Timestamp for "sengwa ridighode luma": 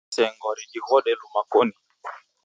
0.29-1.41